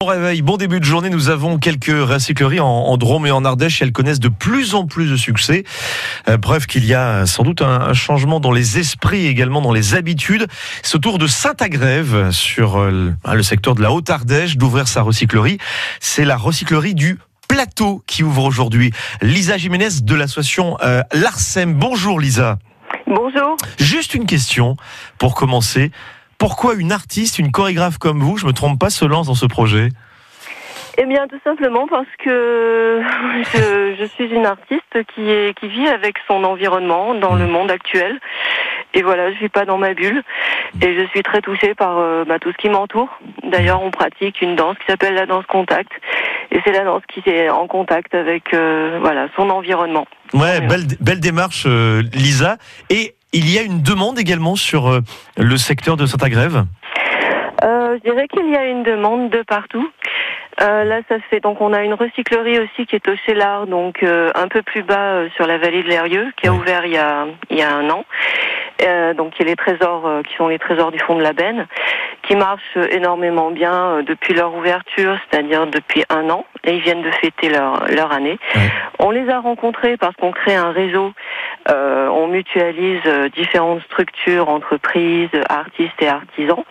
Bon 0.00 0.10
réveil, 0.10 0.42
bon 0.42 0.56
début 0.56 0.78
de 0.78 0.84
journée. 0.84 1.10
Nous 1.10 1.28
avons 1.28 1.58
quelques 1.58 1.86
recycleries 1.88 2.60
en, 2.60 2.68
en 2.68 2.96
Drôme 2.96 3.26
et 3.26 3.32
en 3.32 3.44
Ardèche. 3.44 3.82
Elles 3.82 3.90
connaissent 3.90 4.20
de 4.20 4.28
plus 4.28 4.76
en 4.76 4.86
plus 4.86 5.10
de 5.10 5.16
succès. 5.16 5.64
Euh, 6.28 6.38
preuve 6.38 6.68
qu'il 6.68 6.84
y 6.84 6.94
a 6.94 7.26
sans 7.26 7.42
doute 7.42 7.62
un, 7.62 7.80
un, 7.80 7.94
changement 7.94 8.38
dans 8.38 8.52
les 8.52 8.78
esprits 8.78 9.26
et 9.26 9.28
également 9.28 9.60
dans 9.60 9.72
les 9.72 9.96
habitudes. 9.96 10.46
C'est 10.84 10.94
au 10.94 10.98
tour 11.00 11.18
de 11.18 11.26
Saint-Agrève, 11.26 12.30
sur 12.30 12.78
euh, 12.78 13.12
le 13.26 13.42
secteur 13.42 13.74
de 13.74 13.82
la 13.82 13.90
Haute-Ardèche, 13.90 14.56
d'ouvrir 14.56 14.86
sa 14.86 15.02
recyclerie. 15.02 15.58
C'est 15.98 16.24
la 16.24 16.36
recyclerie 16.36 16.94
du 16.94 17.18
Plateau 17.48 18.04
qui 18.06 18.22
ouvre 18.22 18.44
aujourd'hui. 18.44 18.92
Lisa 19.20 19.56
Jiménez 19.56 19.88
de 20.00 20.14
l'association 20.14 20.78
euh, 20.80 21.02
Larsem. 21.12 21.74
Bonjour 21.74 22.20
Lisa. 22.20 22.60
Bonjour. 23.08 23.56
Juste 23.80 24.14
une 24.14 24.26
question 24.26 24.76
pour 25.18 25.34
commencer. 25.34 25.90
Pourquoi 26.38 26.74
une 26.74 26.92
artiste, 26.92 27.38
une 27.38 27.50
chorégraphe 27.50 27.98
comme 27.98 28.20
vous, 28.20 28.36
je 28.36 28.46
me 28.46 28.52
trompe 28.52 28.78
pas, 28.78 28.90
se 28.90 29.04
lance 29.04 29.26
dans 29.26 29.34
ce 29.34 29.46
projet? 29.46 29.88
Eh 31.00 31.04
bien, 31.04 31.28
tout 31.28 31.38
simplement 31.44 31.86
parce 31.86 32.08
que 32.24 33.02
je, 33.54 33.96
je, 33.98 34.04
suis 34.04 34.26
une 34.26 34.46
artiste 34.46 35.04
qui, 35.14 35.28
est, 35.30 35.56
qui 35.58 35.68
vit 35.68 35.88
avec 35.88 36.16
son 36.26 36.42
environnement 36.44 37.14
dans 37.14 37.36
le 37.36 37.46
monde 37.46 37.70
actuel. 37.70 38.18
Et 38.94 39.02
voilà, 39.02 39.32
je 39.32 39.38
vis 39.38 39.48
pas 39.48 39.64
dans 39.64 39.78
ma 39.78 39.94
bulle. 39.94 40.22
Et 40.80 40.96
je 40.96 41.06
suis 41.08 41.22
très 41.22 41.40
touchée 41.40 41.74
par 41.74 41.98
euh, 41.98 42.24
bah, 42.24 42.38
tout 42.38 42.50
ce 42.52 42.56
qui 42.56 42.68
m'entoure. 42.68 43.20
D'ailleurs, 43.44 43.82
on 43.82 43.90
pratique 43.90 44.40
une 44.42 44.56
danse 44.56 44.76
qui 44.78 44.86
s'appelle 44.86 45.14
la 45.14 45.26
danse 45.26 45.46
contact. 45.46 45.90
Et 46.50 46.60
c'est 46.64 46.72
la 46.72 46.84
danse 46.84 47.02
qui 47.12 47.28
est 47.28 47.50
en 47.50 47.66
contact 47.66 48.14
avec 48.14 48.54
euh, 48.54 48.98
voilà 49.00 49.28
son 49.36 49.50
environnement. 49.50 50.06
Ouais, 50.32 50.60
belle, 50.60 50.86
belle 51.00 51.20
démarche, 51.20 51.64
euh, 51.66 52.02
Lisa. 52.12 52.56
Et 52.90 53.14
il 53.32 53.52
y 53.52 53.58
a 53.58 53.62
une 53.62 53.82
demande 53.82 54.18
également 54.18 54.56
sur 54.56 54.88
euh, 54.88 55.00
le 55.36 55.56
secteur 55.56 55.96
de 55.96 56.06
Saint-Agrève 56.06 56.64
euh, 57.62 57.96
Je 57.98 58.10
dirais 58.10 58.28
qu'il 58.28 58.50
y 58.50 58.56
a 58.56 58.64
une 58.66 58.82
demande 58.82 59.30
de 59.30 59.42
partout. 59.42 59.88
Euh, 60.60 60.84
là, 60.84 61.00
ça 61.08 61.16
fait 61.30 61.40
donc 61.40 61.60
on 61.60 61.72
a 61.72 61.84
une 61.84 61.94
recyclerie 61.94 62.58
aussi 62.58 62.86
qui 62.86 62.96
est 62.96 63.08
au 63.08 63.14
Chélard, 63.26 63.66
donc 63.68 64.02
euh, 64.02 64.30
un 64.34 64.48
peu 64.48 64.62
plus 64.62 64.82
bas 64.82 65.12
euh, 65.12 65.28
sur 65.36 65.46
la 65.46 65.56
vallée 65.56 65.84
de 65.84 65.88
l'Erieux, 65.88 66.32
qui 66.36 66.48
a 66.48 66.52
ouvert 66.52 66.84
il 66.84 66.92
y 66.92 66.96
a 66.96 67.26
il 67.50 67.58
y 67.58 67.62
a 67.62 67.72
un 67.72 67.88
an. 67.90 68.04
Donc 69.16 69.32
il 69.36 69.42
y 69.42 69.42
a 69.42 69.50
les 69.50 69.56
trésors 69.56 70.08
qui 70.28 70.34
sont 70.36 70.46
les 70.46 70.58
trésors 70.58 70.92
du 70.92 71.00
fond 71.00 71.16
de 71.16 71.22
la 71.22 71.32
Benne, 71.32 71.66
qui 72.22 72.36
marchent 72.36 72.76
énormément 72.90 73.50
bien 73.50 74.02
depuis 74.06 74.34
leur 74.34 74.54
ouverture, 74.54 75.18
c'est-à-dire 75.28 75.66
depuis 75.66 76.04
un 76.10 76.30
an, 76.30 76.44
et 76.64 76.76
ils 76.76 76.82
viennent 76.82 77.02
de 77.02 77.10
fêter 77.10 77.48
leur 77.48 77.88
leur 77.88 78.12
année. 78.12 78.38
Ouais. 78.54 78.70
On 79.00 79.10
les 79.10 79.28
a 79.30 79.40
rencontrés 79.40 79.96
parce 79.96 80.14
qu'on 80.14 80.30
crée 80.30 80.54
un 80.54 80.70
réseau, 80.70 81.12
euh, 81.70 82.08
on 82.08 82.28
mutualise 82.28 83.00
euh, 83.06 83.28
différentes 83.28 83.82
structures, 83.82 84.48
entreprises, 84.48 85.28
artistes 85.48 86.00
et 86.00 86.08
artisans 86.08 86.64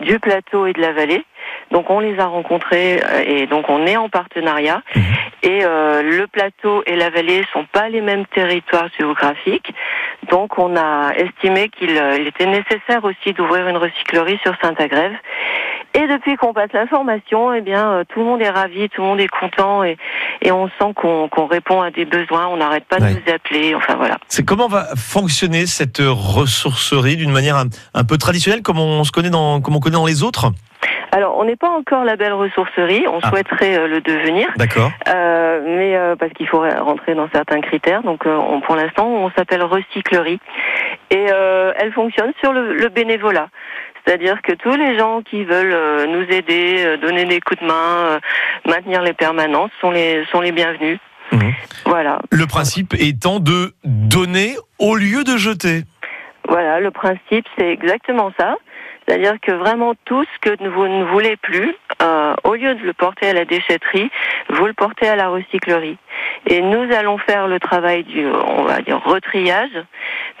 du 0.00 0.18
plateau 0.20 0.66
et 0.66 0.72
de 0.72 0.80
la 0.80 0.92
vallée. 0.92 1.24
Donc 1.70 1.90
on 1.90 2.00
les 2.00 2.18
a 2.18 2.26
rencontrés 2.26 3.00
euh, 3.02 3.24
et 3.26 3.46
donc 3.46 3.68
on 3.68 3.86
est 3.86 3.96
en 3.96 4.08
partenariat. 4.08 4.82
Mhm. 4.94 5.02
Et 5.42 5.64
euh, 5.64 6.02
le 6.02 6.26
plateau 6.26 6.82
et 6.86 6.96
la 6.96 7.10
vallée 7.10 7.44
sont 7.52 7.64
pas 7.64 7.88
les 7.88 8.00
mêmes 8.00 8.26
territoires 8.26 8.88
géographiques. 8.98 9.72
Donc 10.30 10.58
on 10.58 10.76
a 10.76 11.12
estimé 11.16 11.68
qu'il 11.68 11.90
il 11.90 12.26
était 12.26 12.46
nécessaire 12.46 13.04
aussi 13.04 13.32
d'ouvrir 13.32 13.68
une 13.68 13.76
recyclerie 13.76 14.38
sur 14.42 14.54
Saint-Agrève. 14.62 15.14
Et 15.98 16.06
depuis 16.08 16.36
qu'on 16.36 16.52
passe 16.52 16.70
l'information, 16.74 17.52
eh 17.54 17.62
bien 17.62 17.90
euh, 17.90 18.04
tout 18.08 18.20
le 18.20 18.26
monde 18.26 18.42
est 18.42 18.50
ravi, 18.50 18.88
tout 18.90 19.00
le 19.00 19.06
monde 19.08 19.20
est 19.20 19.28
content 19.28 19.82
et, 19.82 19.96
et 20.42 20.52
on 20.52 20.68
sent 20.68 20.92
qu'on 20.94 21.46
répond 21.46 21.80
à 21.80 21.90
des 21.90 22.04
besoins. 22.04 22.46
On 22.48 22.58
n'arrête 22.58 22.84
pas 22.84 22.96
Ouais. 22.98 23.14
de 23.14 23.20
nous 23.20 23.34
appeler. 23.34 23.74
Enfin 23.74 23.94
voilà. 23.96 24.18
C'est 24.28 24.44
comment 24.44 24.68
va 24.68 24.86
fonctionner 24.96 25.64
cette 25.66 26.00
ressourcerie 26.00 27.16
d'une 27.16 27.32
manière 27.32 27.56
un, 27.56 27.66
un 27.94 28.04
peu 28.04 28.18
traditionnelle, 28.18 28.62
comme 28.62 28.78
on 28.78 29.04
se 29.04 29.12
connaît 29.12 29.30
dans, 29.30 29.60
comme 29.60 29.74
on 29.76 29.80
connaît 29.80 29.96
dans 29.96 30.06
les 30.06 30.22
autres 30.22 30.50
Alors 31.12 31.38
on 31.38 31.44
n'est 31.44 31.56
pas 31.56 31.70
encore 31.70 32.04
la 32.04 32.16
belle 32.16 32.34
ressourcerie. 32.34 33.06
On 33.08 33.20
Ah. 33.22 33.30
souhaiterait 33.30 33.78
euh, 33.78 33.88
le 33.88 34.00
devenir. 34.02 34.48
D'accord. 34.56 34.90
Euh, 35.08 35.60
mais 35.64 35.96
euh, 35.96 36.14
parce 36.16 36.32
qu'il 36.34 36.46
faut 36.46 36.60
rentrer 36.60 37.14
dans 37.14 37.28
certains 37.32 37.60
critères. 37.62 38.02
Donc, 38.02 38.24
on, 38.26 38.60
pour 38.60 38.76
l'instant, 38.76 39.06
on 39.08 39.30
s'appelle 39.30 39.62
recyclerie 39.62 40.40
et 41.10 41.24
elle 41.78 41.92
fonctionne 41.92 42.32
sur 42.42 42.52
le, 42.52 42.74
le 42.74 42.88
bénévolat. 42.88 43.48
C'est-à-dire 44.06 44.40
que 44.42 44.52
tous 44.52 44.76
les 44.76 44.96
gens 44.96 45.20
qui 45.22 45.44
veulent 45.44 45.72
euh, 45.72 46.06
nous 46.06 46.22
aider, 46.32 46.84
euh, 46.84 46.96
donner 46.96 47.24
des 47.24 47.40
coups 47.40 47.60
de 47.60 47.66
main, 47.66 47.74
euh, 47.74 48.20
maintenir 48.66 49.02
les 49.02 49.12
permanences 49.14 49.70
sont 49.80 49.90
les 49.90 50.24
sont 50.30 50.40
les 50.40 50.52
bienvenus. 50.52 50.98
Mhm. 51.32 51.52
Voilà, 51.86 52.20
Le 52.30 52.46
principe 52.46 52.94
étant 52.94 53.40
de 53.40 53.72
donner 53.84 54.54
au 54.78 54.94
lieu 54.96 55.24
de 55.24 55.36
jeter. 55.36 55.82
voilà. 56.48 56.78
Le 56.78 56.92
principe, 56.92 57.46
c'est 57.58 57.68
exactement 57.72 58.32
ça. 58.38 58.56
C'est-à-dire 59.06 59.34
que 59.40 59.52
vraiment 59.52 59.94
tout 60.04 60.24
ce 60.24 60.38
que 60.50 60.68
vous 60.68 60.88
ne 60.88 61.04
voulez 61.04 61.36
plus, 61.36 61.74
euh, 62.02 62.34
au 62.42 62.54
lieu 62.54 62.74
de 62.74 62.82
le 62.82 62.92
porter 62.92 63.28
à 63.28 63.32
la 63.32 63.44
déchetterie, 63.44 64.10
vous 64.50 64.66
le 64.66 64.72
portez 64.72 65.06
à 65.08 65.14
la 65.14 65.28
recyclerie. 65.28 65.96
Et 66.48 66.60
nous 66.60 66.92
allons 66.92 67.16
faire 67.18 67.46
le 67.46 67.60
travail 67.60 68.02
du, 68.04 68.26
on 68.26 68.64
va 68.64 68.80
dire, 68.82 69.00
retriage. 69.04 69.70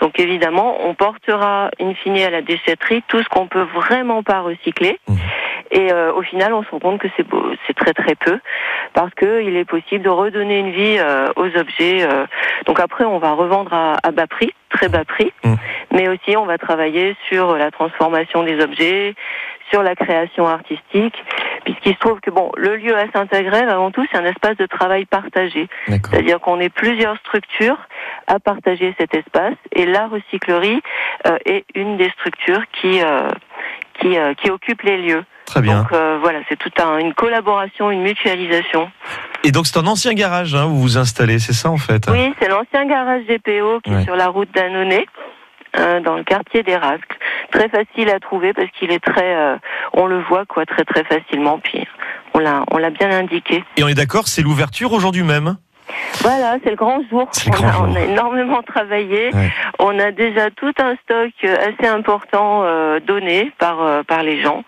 Donc 0.00 0.18
évidemment, 0.20 0.76
on 0.86 0.94
portera 0.94 1.70
in 1.80 1.94
fine 1.94 2.18
à 2.18 2.30
la 2.30 2.42
déchetterie 2.42 3.02
tout 3.08 3.22
ce 3.22 3.28
qu'on 3.28 3.46
peut 3.46 3.66
vraiment 3.74 4.22
pas 4.22 4.40
recycler. 4.40 4.98
Mhm. 5.08 5.16
Et 5.72 5.92
euh, 5.92 6.12
au 6.12 6.22
final, 6.22 6.52
on 6.54 6.62
se 6.62 6.70
rend 6.70 6.78
compte 6.78 7.00
que 7.00 7.08
c'est 7.16 7.74
très 7.74 7.92
très 7.92 8.14
peu, 8.14 8.38
parce 8.92 9.12
que 9.14 9.42
il 9.42 9.56
est 9.56 9.64
possible 9.64 10.04
de 10.04 10.08
redonner 10.10 10.60
une 10.60 10.70
vie 10.70 10.96
euh, 10.98 11.28
aux 11.36 11.48
objets. 11.56 12.04
euh. 12.04 12.24
donc 12.66 12.78
après, 12.78 13.04
on 13.04 13.18
va 13.18 13.32
revendre 13.32 13.72
à, 13.74 13.96
à 14.02 14.10
bas 14.12 14.26
prix, 14.28 14.52
très 14.70 14.88
bas 14.88 15.04
prix, 15.04 15.32
Mhm. 15.44 15.56
mais 15.92 16.08
aussi 16.08 16.36
on 16.36 16.46
va 16.46 16.56
travailler 16.58 17.16
sur 17.28 17.56
la 17.56 17.70
transformation 17.72 18.44
des 18.44 18.62
objets, 18.62 19.14
sur 19.70 19.82
la 19.82 19.96
création 19.96 20.46
artistique, 20.46 21.16
puisqu'il 21.66 21.92
se 21.94 21.98
trouve 21.98 22.20
que 22.20 22.30
bon, 22.30 22.50
le 22.56 22.76
lieu 22.76 22.96
à 22.96 23.04
Saint-Agrève, 23.12 23.68
avant 23.68 23.90
tout, 23.90 24.06
c'est 24.10 24.16
un 24.16 24.24
espace 24.24 24.56
de 24.56 24.66
travail 24.66 25.04
partagé. 25.04 25.68
C'est-à-dire 25.88 26.40
qu'on 26.40 26.60
est 26.60 26.68
plusieurs 26.70 27.16
structures 27.18 27.76
à 28.28 28.38
partager 28.38 28.94
cet 28.98 29.14
espace 29.14 29.54
et 29.72 29.84
la 29.84 30.06
recyclerie 30.06 30.80
euh, 31.26 31.36
est 31.44 31.64
une 31.74 31.96
des 31.96 32.08
structures 32.10 32.62
qui 32.80 33.02
euh, 33.02 33.28
qui, 34.00 34.16
euh, 34.16 34.32
qui 34.34 34.50
occupe 34.50 34.82
les 34.82 34.96
lieux. 34.98 35.24
Très 35.46 35.60
bien. 35.60 35.78
Donc 35.82 35.90
voilà, 36.20 36.40
c'est 36.48 36.56
toute 36.56 36.78
un, 36.80 36.98
une 36.98 37.14
collaboration, 37.14 37.90
une 37.90 38.02
mutualisation. 38.02 38.90
Et 39.44 39.52
donc 39.52 39.66
c'est 39.66 39.78
un 39.78 39.86
ancien 39.86 40.12
garage, 40.14 40.54
hein, 40.54 40.64
où 40.66 40.70
vous 40.70 40.80
vous 40.82 40.98
installez, 40.98 41.38
c'est 41.38 41.52
ça 41.52 41.70
en 41.70 41.76
fait 41.76 42.08
Oui, 42.10 42.32
c'est 42.40 42.48
l'ancien 42.48 42.84
garage 42.86 43.22
GPO 43.28 43.80
qui 43.80 43.90
Ouais. 43.90 44.00
est 44.00 44.04
sur 44.04 44.16
la 44.16 44.28
route 44.28 44.50
d'Annonay. 44.54 45.06
euh, 45.78 46.00
dans 46.00 46.16
le 46.16 46.24
quartier 46.24 46.62
des 46.62 46.74
Rascles. 46.76 47.15
Très 47.56 47.68
facile 47.70 48.10
à 48.10 48.20
trouver 48.20 48.52
parce 48.52 48.68
qu'il 48.78 48.90
est 48.92 49.02
très, 49.02 49.34
euh, 49.34 49.56
on 49.94 50.06
le 50.06 50.20
voit 50.22 50.44
quoi, 50.44 50.66
très 50.66 50.84
très 50.84 51.04
facilement. 51.04 51.58
Puis 51.58 51.86
on 52.34 52.38
l'a, 52.38 52.64
on 52.70 52.76
l'a 52.76 52.90
bien 52.90 53.10
indiqué. 53.10 53.64
Et 53.78 53.82
on 53.82 53.88
est 53.88 53.94
d'accord, 53.94 54.28
c'est 54.28 54.42
l'ouverture 54.42 54.92
aujourd'hui 54.92 55.22
même 55.22 55.56
Voilà, 56.20 56.56
c'est 56.62 56.70
le 56.70 56.76
grand 56.76 57.00
jour. 57.08 57.28
Le 57.46 57.50
on, 57.52 57.56
grand 57.56 57.68
a, 57.68 57.72
jour. 57.72 57.86
on 57.88 57.94
a 57.94 58.00
énormément 58.00 58.62
travaillé. 58.62 59.34
Ouais. 59.34 59.50
On 59.78 59.98
a 59.98 60.10
déjà 60.10 60.50
tout 60.50 60.72
un 60.78 60.96
stock 61.04 61.30
euh, 61.44 61.56
assez 61.68 61.88
important 61.88 62.62
euh, 62.64 63.00
donné 63.00 63.50
par 63.58 63.80
euh, 63.80 64.02
par 64.02 64.22
les 64.22 64.42
gens. 64.42 64.62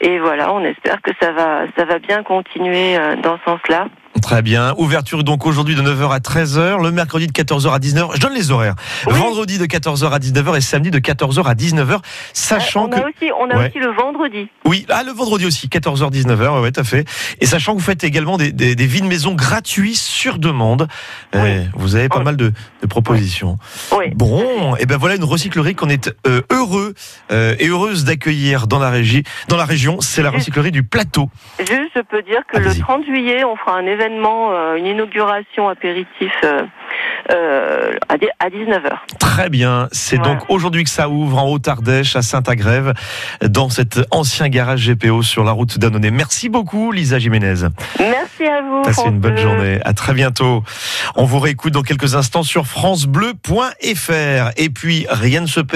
Et 0.00 0.20
voilà, 0.20 0.52
on 0.52 0.62
espère 0.64 1.02
que 1.02 1.10
ça 1.20 1.32
va 1.32 1.62
ça 1.76 1.84
va 1.86 1.98
bien 1.98 2.22
continuer 2.22 2.96
euh, 2.96 3.16
dans 3.16 3.36
ce 3.38 3.44
sens-là. 3.46 3.86
Très 4.22 4.42
bien. 4.42 4.74
Ouverture 4.78 5.22
donc 5.22 5.46
aujourd'hui 5.46 5.74
de 5.76 5.82
9h 5.82 6.10
à 6.10 6.18
13h, 6.18 6.82
le 6.82 6.90
mercredi 6.90 7.26
de 7.28 7.32
14h 7.32 7.72
à 7.72 7.78
19h. 7.78 8.10
Je 8.16 8.20
donne 8.20 8.34
les 8.34 8.50
horaires. 8.50 8.74
Oui. 9.06 9.12
Vendredi 9.14 9.58
de 9.58 9.64
14h 9.66 10.10
à 10.10 10.18
19h 10.18 10.56
et 10.56 10.60
samedi 10.60 10.90
de 10.90 10.98
14h 10.98 11.44
à 11.44 11.54
19h, 11.54 11.98
sachant 12.32 12.86
on 12.86 12.88
que 12.88 12.96
a 12.96 13.04
aussi 13.06 13.30
on 13.38 13.48
a 13.50 13.56
Ouais. 13.58 13.68
aussi 13.68 13.78
le 13.78 13.92
vendredi. 13.92 14.48
oui, 14.64 14.86
ah 14.90 15.02
le 15.04 15.12
vendredi 15.12 15.46
aussi 15.46 15.68
14h 15.68 16.10
19h, 16.10 16.60
ouais, 16.62 16.72
tout 16.72 16.80
à 16.80 16.84
fait. 16.84 17.04
Et 17.40 17.46
sachant 17.46 17.74
que 17.74 17.78
vous 17.78 17.84
faites 17.84 18.02
également 18.02 18.38
des, 18.38 18.50
des, 18.50 18.74
des 18.74 18.86
vides 18.86 19.04
maison 19.04 19.34
gratuits 19.34 19.94
sur 19.94 20.38
demande. 20.38 20.88
Oui. 21.34 21.40
Eh, 21.46 21.60
vous 21.74 21.94
avez 21.94 22.08
pas 22.08 22.18
Oui. 22.18 22.24
mal 22.24 22.36
de, 22.36 22.52
de 22.82 22.86
propositions. 22.86 23.56
Oui. 23.96 24.06
Bon, 24.16 24.74
et 24.76 24.86
ben 24.86 24.96
voilà 24.96 25.14
une 25.14 25.24
recyclerie 25.24 25.74
qu'on 25.76 25.88
est 25.90 26.10
euh, 26.26 26.42
heureux 26.50 26.94
euh, 27.30 27.54
et 27.60 27.68
heureuse 27.68 28.04
d'accueillir 28.04 28.66
dans 28.66 28.78
la 28.80 28.90
régie, 28.90 29.22
dans 29.48 29.56
la 29.56 29.64
région. 29.64 30.00
C'est 30.00 30.22
la 30.22 30.30
recyclerie 30.30 30.72
du 30.72 30.82
plateau. 30.82 31.30
Juste, 31.60 31.92
je 31.94 32.00
peux 32.00 32.22
dire 32.22 32.40
que 32.52 32.58
le 32.58 32.74
30 32.78 33.04
juillet, 33.04 33.44
on 33.44 33.54
fera 33.56 33.76
un 33.78 33.86
événement, 33.86 33.97
euh, 34.00 34.76
une 34.76 34.86
inauguration 34.86 35.68
apéritif 35.68 36.32
euh, 36.44 36.62
euh, 37.32 37.92
à, 38.08 38.16
dix- 38.18 38.28
à 38.38 38.48
19h. 38.48 38.90
Très 39.18 39.48
bien. 39.48 39.88
C'est 39.92 40.16
Voilà. 40.16 40.34
donc 40.34 40.44
aujourd'hui 40.48 40.84
que 40.84 40.90
ça 40.90 41.08
ouvre 41.08 41.38
en 41.38 41.48
Haute-Ardèche, 41.50 42.16
à 42.16 42.22
Saint-Agrève, 42.22 42.94
dans 43.42 43.68
cet 43.68 44.00
ancien 44.10 44.48
garage 44.48 44.88
GPO 44.88 45.22
sur 45.22 45.44
la 45.44 45.52
route 45.52 45.78
d'Annonay. 45.78 46.10
Merci 46.10 46.48
beaucoup, 46.48 46.92
Lisa 46.92 47.18
Jiménez. 47.18 47.54
Merci 47.98 48.44
à 48.46 48.62
vous. 48.62 48.82
Passez 48.82 49.08
une 49.08 49.18
bonne 49.20 49.36
journée. 49.36 49.78
À 49.84 49.92
très 49.92 50.14
bientôt. 50.14 50.62
On 51.16 51.24
vous 51.24 51.38
réécoute 51.38 51.72
dans 51.72 51.82
quelques 51.82 52.14
instants 52.14 52.42
sur 52.42 52.66
FranceBleu.fr. 52.66 54.50
Et 54.56 54.70
puis, 54.70 55.06
rien 55.10 55.40
ne 55.42 55.46
se 55.46 55.60
perd. 55.60 55.68